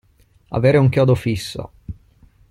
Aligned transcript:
Avere 0.57 0.77
un 0.79 0.89
chiodo 0.89 1.13
fisso. 1.13 1.69